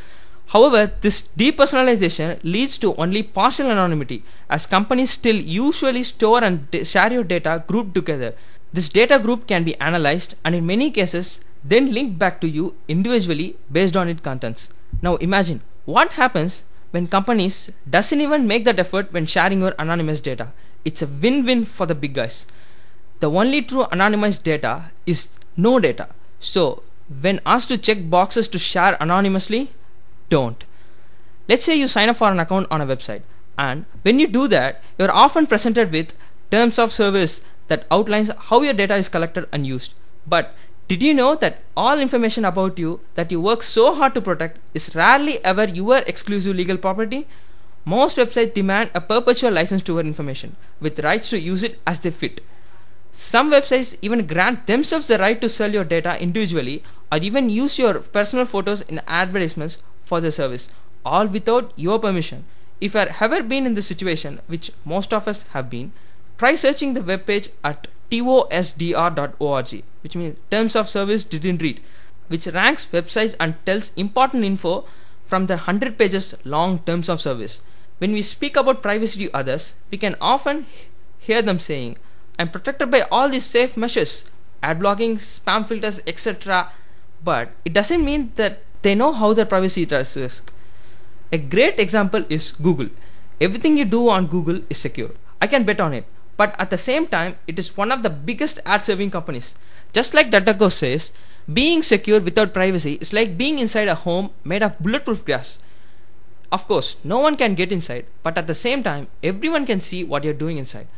However, 0.47 0.93
this 1.01 1.23
depersonalization 1.37 2.41
leads 2.43 2.77
to 2.79 2.95
only 2.97 3.23
partial 3.23 3.71
anonymity 3.71 4.23
as 4.51 4.67
companies 4.67 5.11
still 5.11 5.37
usually 5.37 6.05
store 6.05 6.45
and 6.45 6.67
share 6.85 7.13
your 7.13 7.25
data 7.25 7.65
grouped 7.67 7.95
together. 7.95 8.35
This 8.73 8.89
data 8.89 9.19
group 9.19 9.47
can 9.47 9.65
be 9.65 9.79
analyzed 9.81 10.35
and 10.45 10.55
in 10.55 10.67
many 10.67 10.91
cases 10.91 11.41
then 11.65 11.93
linked 11.93 12.19
back 12.19 12.41
to 12.41 12.49
you 12.49 12.75
individually 12.89 13.57
based 13.71 13.97
on 13.97 14.09
its 14.09 14.21
contents. 14.21 14.69
Now 15.01 15.17
imagine 15.17 15.63
what 15.85 16.13
happens 16.13 16.63
when 16.91 17.07
companies 17.07 17.71
doesn't 17.89 18.21
even 18.21 18.47
make 18.47 18.65
that 18.65 18.79
effort 18.79 19.13
when 19.13 19.27
sharing 19.27 19.61
your 19.61 19.75
anonymous 19.79 20.21
data. 20.21 20.53
It's 20.85 21.03
a 21.03 21.07
win-win 21.07 21.65
for 21.65 21.87
the 21.87 21.95
big 21.95 22.15
guys. 22.15 22.47
The 23.23 23.31
only 23.31 23.63
true 23.63 23.85
anonymized 23.93 24.43
data 24.43 24.91
is 25.07 25.29
no 25.57 25.79
data. 25.79 26.09
So 26.41 26.83
when 27.21 27.41
asked 27.47 27.69
to 27.69 27.79
check 27.79 28.11
boxes 28.11 28.49
to 28.49 28.59
share 28.59 28.97
anonymously, 28.99 29.71
don't. 30.29 30.65
Let's 31.49 31.65
say 31.65 31.77
you 31.77 31.87
sign 31.87 32.09
up 32.09 32.17
for 32.17 32.33
an 32.33 32.41
account 32.41 32.67
on 32.69 32.81
a 32.81 32.87
website 32.87 33.23
and 33.57 33.85
when 34.03 34.19
you 34.19 34.27
do 34.27 34.49
that, 34.49 34.83
you're 34.99 35.13
often 35.13 35.47
presented 35.47 35.93
with 35.93 36.15
terms 36.51 36.81
of 36.81 36.93
service 36.93 37.43
that 37.69 37.87
outlines 37.93 38.33
how 38.49 38.63
your 38.63 38.73
data 38.73 38.97
is 38.97 39.09
collected 39.09 39.49
and 39.53 39.69
used. 39.69 39.95
But 40.27 40.53
did 40.89 41.01
you 41.01 41.15
know 41.15 41.37
that 41.37 41.63
all 41.77 42.01
information 42.01 42.45
about 42.45 42.77
you 42.77 42.99
that 43.15 43.31
you 43.31 43.41
work 43.41 43.63
so 43.63 43.95
hard 43.95 44.15
to 44.15 44.21
protect 44.21 44.59
is 44.75 44.97
rarely 44.97 45.39
ever 45.45 45.69
your 45.69 45.99
exclusive 45.99 46.57
legal 46.57 46.77
property? 46.77 47.29
Most 47.85 48.17
websites 48.17 48.53
demand 48.53 48.91
a 48.97 49.01
perpetual 49.01 49.53
license 49.53 49.83
to 49.83 49.93
your 49.93 50.01
information 50.01 50.57
with 50.81 50.99
rights 50.99 51.31
to 51.31 51.39
use 51.39 51.63
it 51.63 51.79
as 51.87 52.01
they 52.01 52.11
fit. 52.11 52.41
Some 53.13 53.53
websites 53.53 53.97
even 54.01 54.27
grant 54.27 54.67
themselves 54.67 55.07
the 55.07 55.19
right 55.19 55.39
to 55.43 55.49
sell 55.49 55.73
your 55.73 55.85
data 55.85 56.21
individually 56.21 56.83
or 57.13 57.19
even 57.19 57.51
use 57.51 57.79
your 57.79 58.01
personal 58.01 58.47
photos 58.47 58.81
in 58.81 59.03
advertisements 59.07 59.77
for 60.03 60.21
the 60.21 60.33
service, 60.33 60.71
all 61.05 61.27
without 61.27 61.73
your 61.77 61.99
permission. 61.99 62.45
If 62.81 62.95
you 62.95 63.01
have 63.01 63.33
ever 63.33 63.43
been 63.43 63.67
in 63.67 63.75
this 63.75 63.87
situation, 63.87 64.41
which 64.47 64.73
most 64.87 65.13
of 65.13 65.29
us 65.29 65.43
have 65.53 65.69
been, 65.69 65.93
try 66.39 66.55
searching 66.55 66.95
the 66.95 67.03
web 67.03 67.27
page 67.27 67.51
at 67.63 67.87
tosdr.org, 68.11 69.83
which 70.03 70.17
means 70.17 70.39
Terms 70.51 70.75
of 70.75 70.89
Service 70.89 71.23
Didn't 71.23 71.61
Read, 71.61 71.81
which 72.29 72.47
ranks 72.47 72.87
websites 72.87 73.37
and 73.39 73.55
tells 73.67 73.93
important 73.95 74.43
info 74.45 74.87
from 75.27 75.47
the 75.47 75.57
100 75.57 75.99
pages 75.99 76.35
long 76.45 76.79
Terms 76.81 77.11
of 77.11 77.21
Service. 77.21 77.61
When 77.99 78.13
we 78.13 78.23
speak 78.23 78.57
about 78.57 78.83
privacy 78.83 79.27
to 79.27 79.37
others, 79.37 79.75
we 79.91 79.99
can 79.99 80.17
often 80.21 80.67
hear 81.19 81.43
them 81.43 81.61
saying, 81.61 81.99
I'm 82.43 82.49
protected 82.49 82.91
by 82.91 83.03
all 83.03 83.29
these 83.29 83.47
safe 83.47 83.77
measures, 83.77 84.25
ad 84.65 84.81
blocking, 84.81 85.17
spam 85.17 85.65
filters, 85.65 86.01
etc. 86.09 86.73
But 87.23 87.51
it 87.65 87.73
doesn't 87.73 88.05
mean 88.05 88.33
that 88.35 88.65
they 88.83 88.97
know 88.97 89.13
how 89.13 89.33
their 89.33 89.47
privacy 89.47 89.85
risk. 89.85 90.53
A 91.31 91.39
great 91.39 91.79
example 91.79 92.25
is 92.29 92.51
Google. 92.51 92.89
Everything 93.41 93.77
you 93.79 93.85
do 93.85 94.09
on 94.09 94.27
Google 94.27 94.61
is 94.69 94.79
secure. 94.79 95.13
I 95.41 95.47
can 95.47 95.63
bet 95.63 95.81
on 95.81 95.95
it. 95.95 96.05
But 96.37 96.57
at 96.59 96.71
the 96.71 96.79
same 96.79 97.07
time, 97.07 97.37
it 97.47 97.61
is 97.61 97.77
one 97.77 97.93
of 97.93 98.03
the 98.03 98.11
biggest 98.11 98.59
ad 98.67 98.83
serving 98.83 99.13
companies. 99.13 99.55
Just 99.93 100.13
like 100.13 100.33
DuckDuckGo 100.33 100.73
says, 100.73 101.13
being 101.53 101.85
secure 101.85 102.21
without 102.21 102.53
privacy 102.53 102.99
is 103.01 103.13
like 103.13 103.39
being 103.39 103.61
inside 103.61 103.87
a 103.87 103.95
home 103.95 104.31
made 104.43 104.65
of 104.65 104.79
bulletproof 104.81 105.25
glass. 105.25 105.61
Of 106.51 106.67
course, 106.67 106.97
no 107.05 107.19
one 107.19 107.37
can 107.37 107.55
get 107.55 107.71
inside, 107.71 108.07
but 108.25 108.37
at 108.37 108.49
the 108.49 108.55
same 108.55 108.83
time, 108.83 109.07
everyone 109.23 109.65
can 109.65 109.81
see 109.81 110.03
what 110.03 110.25
you're 110.25 110.43
doing 110.43 110.59
inside. 110.59 110.89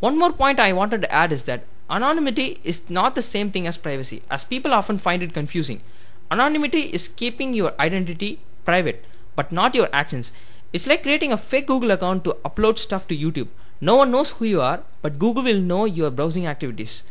One 0.00 0.18
more 0.18 0.32
point 0.32 0.60
I 0.60 0.72
wanted 0.74 1.02
to 1.02 1.12
add 1.12 1.32
is 1.32 1.44
that 1.44 1.64
anonymity 1.88 2.58
is 2.62 2.90
not 2.90 3.14
the 3.14 3.22
same 3.22 3.50
thing 3.50 3.66
as 3.66 3.78
privacy, 3.78 4.22
as 4.30 4.44
people 4.44 4.74
often 4.74 4.98
find 4.98 5.22
it 5.22 5.32
confusing. 5.32 5.80
Anonymity 6.30 6.80
is 6.80 7.08
keeping 7.08 7.54
your 7.54 7.72
identity 7.80 8.40
private, 8.64 9.04
but 9.34 9.52
not 9.52 9.74
your 9.74 9.88
actions. 9.92 10.32
It's 10.72 10.86
like 10.86 11.02
creating 11.02 11.32
a 11.32 11.38
fake 11.38 11.68
Google 11.68 11.92
account 11.92 12.24
to 12.24 12.36
upload 12.44 12.78
stuff 12.78 13.08
to 13.08 13.16
YouTube. 13.16 13.48
No 13.80 13.96
one 13.96 14.10
knows 14.10 14.32
who 14.32 14.44
you 14.44 14.60
are, 14.60 14.82
but 15.00 15.18
Google 15.18 15.44
will 15.44 15.60
know 15.60 15.84
your 15.84 16.10
browsing 16.10 16.46
activities. 16.46 17.02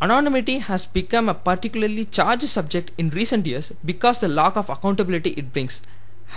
Anonymity 0.00 0.58
has 0.58 0.86
become 0.86 1.28
a 1.28 1.34
particularly 1.34 2.06
charged 2.06 2.48
subject 2.48 2.90
in 2.96 3.10
recent 3.10 3.44
years 3.46 3.70
because 3.84 4.20
the 4.20 4.28
lack 4.28 4.56
of 4.56 4.70
accountability 4.70 5.30
it 5.30 5.52
brings 5.52 5.82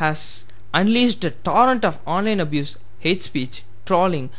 has 0.02 0.46
unleashed 0.74 1.24
a 1.24 1.32
torrent 1.32 1.86
of 1.86 2.00
online 2.06 2.42
abuse, 2.42 2.78
hate 3.00 3.24
speech, 3.24 3.64
trolling, 3.86 4.30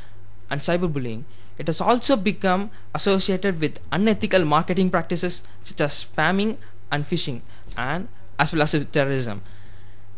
and 0.50 0.61
cyberbullying. 0.61 1.25
It 1.58 1.66
has 1.68 1.80
also 1.80 2.16
become 2.16 2.70
associated 2.94 3.61
with 3.61 3.78
unethical 3.92 4.44
marketing 4.44 4.90
practices 4.90 5.42
such 5.62 5.80
as 5.80 6.04
spamming 6.04 6.56
and 6.90 7.04
phishing, 7.04 7.42
and 7.76 8.08
as 8.38 8.52
well 8.52 8.62
as 8.62 8.73
terrorism. 8.92 9.42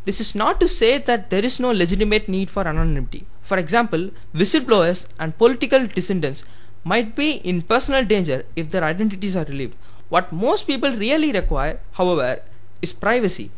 This 0.05 0.21
is 0.21 0.35
not 0.35 0.61
to 0.61 0.69
say 0.69 0.99
that 0.99 1.31
there 1.31 1.45
is 1.45 1.59
no 1.59 1.71
legitimate 1.71 2.29
need 2.29 2.49
for 2.49 2.67
anonymity. 2.67 3.27
For 3.43 3.59
example, 3.59 4.11
whistleblowers 4.35 5.07
and 5.19 5.37
political 5.37 5.87
dissidents 5.87 6.45
might 6.85 7.15
be 7.17 7.33
in 7.33 7.63
personal 7.63 8.05
danger 8.05 8.45
if 8.55 8.71
their 8.71 8.85
identities 8.85 9.37
are 9.37 9.45
relieved. 9.45 9.75
What 10.09 10.33
most 10.33 10.67
people 10.67 10.91
really 10.93 11.33
require, 11.33 11.81
however, 11.93 12.43
is 12.81 12.93
privacy 12.93 13.51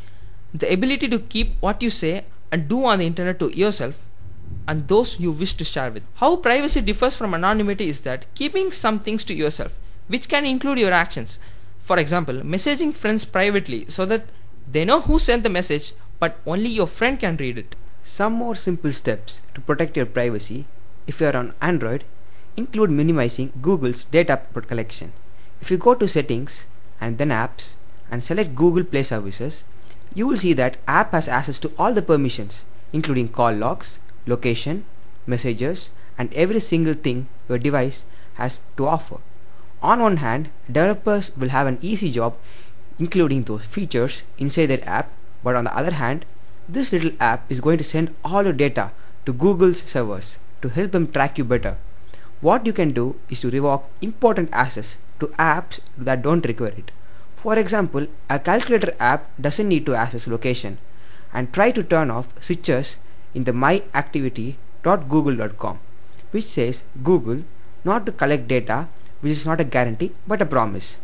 the 0.54 0.72
ability 0.72 1.08
to 1.08 1.18
keep 1.18 1.60
what 1.60 1.82
you 1.82 1.90
say 1.90 2.24
and 2.50 2.68
do 2.68 2.84
on 2.84 3.00
the 3.00 3.06
internet 3.06 3.38
to 3.38 3.54
yourself 3.54 4.07
and 4.68 4.86
those 4.86 5.18
you 5.18 5.32
wish 5.32 5.54
to 5.54 5.64
share 5.64 5.90
with. 5.90 6.02
How 6.16 6.36
privacy 6.36 6.82
differs 6.82 7.16
from 7.16 7.34
anonymity 7.34 7.88
is 7.88 8.02
that 8.02 8.26
keeping 8.34 8.70
some 8.70 9.00
things 9.00 9.24
to 9.24 9.34
yourself, 9.34 9.72
which 10.08 10.28
can 10.28 10.44
include 10.44 10.78
your 10.78 10.92
actions. 10.92 11.40
For 11.80 11.98
example, 11.98 12.42
messaging 12.42 12.94
friends 12.94 13.24
privately 13.24 13.86
so 13.88 14.04
that 14.04 14.26
they 14.70 14.84
know 14.84 15.00
who 15.00 15.18
sent 15.18 15.42
the 15.42 15.48
message 15.48 15.94
but 16.20 16.36
only 16.46 16.68
your 16.68 16.86
friend 16.86 17.18
can 17.18 17.38
read 17.38 17.56
it. 17.56 17.74
Some 18.02 18.34
more 18.34 18.54
simple 18.54 18.92
steps 18.92 19.40
to 19.54 19.62
protect 19.62 19.96
your 19.96 20.06
privacy 20.06 20.66
if 21.06 21.20
you 21.20 21.28
are 21.28 21.36
on 21.36 21.54
Android 21.62 22.04
include 22.56 22.90
minimizing 22.90 23.52
Google's 23.62 24.04
data 24.04 24.40
collection. 24.66 25.12
If 25.62 25.70
you 25.70 25.78
go 25.78 25.94
to 25.94 26.06
settings 26.06 26.66
and 27.00 27.16
then 27.16 27.30
apps 27.30 27.76
and 28.10 28.22
select 28.22 28.54
Google 28.54 28.84
Play 28.84 29.02
services, 29.02 29.64
you 30.14 30.26
will 30.26 30.36
see 30.36 30.52
that 30.52 30.76
app 30.86 31.12
has 31.12 31.26
access 31.28 31.58
to 31.60 31.72
all 31.78 31.94
the 31.94 32.02
permissions 32.02 32.64
including 32.92 33.28
call 33.28 33.52
logs, 33.52 34.00
location, 34.26 34.84
messages 35.26 35.90
and 36.16 36.32
every 36.34 36.60
single 36.60 36.94
thing 36.94 37.28
your 37.48 37.58
device 37.58 38.04
has 38.34 38.60
to 38.76 38.86
offer. 38.86 39.18
On 39.82 40.00
one 40.00 40.16
hand, 40.18 40.50
developers 40.66 41.36
will 41.36 41.50
have 41.50 41.66
an 41.66 41.78
easy 41.80 42.10
job 42.10 42.36
including 42.98 43.44
those 43.44 43.64
features 43.64 44.24
inside 44.38 44.66
their 44.66 44.88
app 44.88 45.10
but 45.42 45.54
on 45.54 45.64
the 45.64 45.76
other 45.76 45.92
hand, 45.92 46.24
this 46.68 46.92
little 46.92 47.12
app 47.20 47.50
is 47.50 47.60
going 47.60 47.78
to 47.78 47.84
send 47.84 48.14
all 48.24 48.42
your 48.44 48.52
data 48.52 48.90
to 49.24 49.32
Google's 49.32 49.82
servers 49.82 50.38
to 50.62 50.68
help 50.68 50.92
them 50.92 51.06
track 51.06 51.38
you 51.38 51.44
better. 51.44 51.76
What 52.40 52.66
you 52.66 52.72
can 52.72 52.90
do 52.92 53.16
is 53.30 53.40
to 53.40 53.50
revoke 53.50 53.88
important 54.00 54.50
access 54.52 54.98
to 55.20 55.28
apps 55.38 55.80
that 55.96 56.22
don't 56.22 56.46
require 56.46 56.74
it. 56.76 56.90
For 57.36 57.58
example, 57.58 58.06
a 58.28 58.38
calculator 58.38 58.92
app 58.98 59.30
doesn't 59.40 59.68
need 59.68 59.86
to 59.86 59.94
access 59.94 60.26
location 60.26 60.78
and 61.32 61.52
try 61.52 61.70
to 61.70 61.82
turn 61.82 62.10
off 62.10 62.34
switches 62.42 62.96
in 63.34 63.44
the 63.44 63.52
myactivity.google.com 63.52 65.78
which 66.30 66.46
says 66.46 66.84
Google 67.02 67.42
not 67.84 68.06
to 68.06 68.12
collect 68.12 68.48
data 68.48 68.88
which 69.20 69.32
is 69.32 69.46
not 69.46 69.60
a 69.60 69.64
guarantee 69.64 70.12
but 70.26 70.42
a 70.42 70.46
promise. 70.46 70.98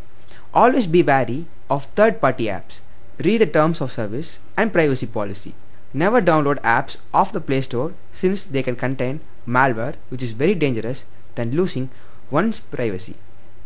Always 0.52 0.86
be 0.86 1.02
wary 1.02 1.46
of 1.68 1.86
third 1.96 2.20
party 2.20 2.44
apps 2.44 2.80
Read 3.22 3.40
the 3.40 3.46
terms 3.46 3.80
of 3.80 3.92
service 3.92 4.40
and 4.56 4.72
privacy 4.72 5.06
policy. 5.06 5.54
Never 5.92 6.20
download 6.20 6.60
apps 6.62 6.96
off 7.12 7.32
the 7.32 7.40
Play 7.40 7.60
Store 7.60 7.94
since 8.12 8.42
they 8.42 8.60
can 8.60 8.74
contain 8.74 9.20
malware 9.46 9.94
which 10.08 10.20
is 10.20 10.32
very 10.32 10.56
dangerous 10.56 11.04
than 11.36 11.52
losing 11.52 11.90
one's 12.32 12.58
privacy. 12.58 13.14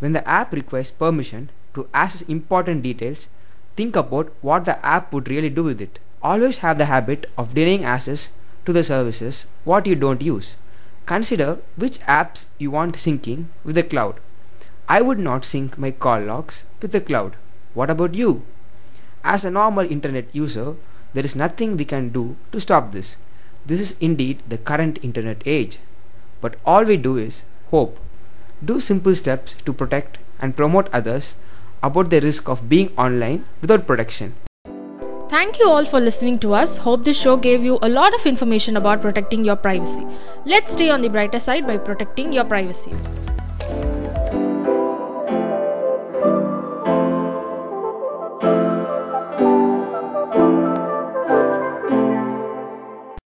When 0.01 0.13
the 0.13 0.29
app 0.29 0.53
requires 0.53 0.91
permission 0.91 1.49
to 1.73 1.89
access 1.95 2.21
important 2.23 2.83
details, 2.83 3.29
think 3.75 3.97
about 3.97 4.35
what 4.43 4.67
the 4.67 4.85
app 4.85 5.15
would 5.15 5.29
really 5.29 5.49
do 5.49 5.65
with 5.65 5.81
it. 5.81 5.99
Always 6.23 6.59
have 6.59 6.77
the 6.77 6.85
habit 6.85 7.25
of 7.39 7.55
denying 7.55 7.85
access 7.85 8.29
to 8.69 8.73
the 8.77 8.85
services 8.85 9.47
what 9.65 9.87
you 9.87 9.95
don't 10.05 10.21
use. 10.21 10.57
Consider 11.07 11.59
which 11.77 12.01
apps 12.01 12.45
you 12.59 12.71
want 12.71 12.97
syncing 13.05 13.47
with 13.65 13.77
the 13.77 13.83
cloud. 13.83 14.21
I 14.97 15.01
would 15.01 15.19
not 15.19 15.47
sync 15.47 15.79
my 15.79 15.91
call 15.91 16.21
logs 16.21 16.65
with 16.83 16.93
the 16.93 17.01
cloud. 17.01 17.37
What 17.73 17.89
about 17.89 18.15
you? 18.15 18.43
As 19.25 19.45
a 19.45 19.51
normal 19.51 19.91
internet 19.91 20.35
user, 20.35 20.77
there 21.15 21.25
is 21.25 21.35
nothing 21.35 21.77
we 21.77 21.87
can 21.87 22.11
do 22.11 22.37
to 22.53 22.61
stop 22.61 22.91
this. 22.93 23.17
This 23.65 23.81
is 23.81 23.97
indeed 24.01 24.43
the 24.49 24.59
current 24.59 24.99
internet 25.03 25.43
age. 25.47 25.79
But 26.43 26.57
all 26.65 26.85
we 26.85 26.99
do 26.99 27.17
is 27.17 27.45
hope. 27.71 27.99
Do 28.65 28.81
simple 28.81 29.15
steps 29.15 29.55
to 29.65 29.73
protect 29.73 30.19
and 30.41 30.57
promote 30.57 30.93
others 30.93 31.37
about 31.83 32.11
the 32.11 32.21
risk 32.21 32.49
of 32.49 32.69
being 32.69 32.93
online 32.97 33.45
without 33.63 33.87
protection. 33.87 34.35
Thank 35.29 35.59
you 35.59 35.69
all 35.69 35.85
for 35.85 36.01
listening 36.01 36.39
to 36.39 36.55
us. 36.55 36.79
Hope 36.79 37.05
this 37.05 37.21
show 37.21 37.37
gave 37.37 37.63
you 37.63 37.79
a 37.83 37.89
lot 37.89 38.15
of 38.15 38.25
information 38.25 38.79
about 38.79 39.03
protecting 39.03 39.45
your 39.45 39.57
privacy. 39.57 40.07
Let's 40.47 40.73
stay 40.73 40.89
on 40.89 41.03
the 41.03 41.11
brighter 41.11 41.39
side 41.39 41.67
by 41.67 41.77
protecting 41.77 42.33
your 42.33 42.45
privacy. 42.45 42.93